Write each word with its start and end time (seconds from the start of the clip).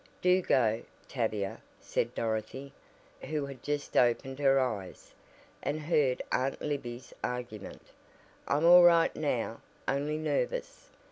"Do 0.19 0.41
go, 0.41 0.81
Tavia," 1.07 1.61
said 1.79 2.15
Dorothy, 2.15 2.73
who 3.25 3.45
had 3.45 3.61
just 3.61 3.95
opened 3.95 4.39
her 4.39 4.59
eyes, 4.59 5.13
and 5.61 5.79
heard 5.79 6.23
Aunt 6.31 6.59
Libby's 6.59 7.13
argument, 7.23 7.91
"I'm 8.47 8.65
all 8.65 8.81
right 8.81 9.15
now; 9.15 9.61
only 9.87 10.17
nervous." 10.17 10.89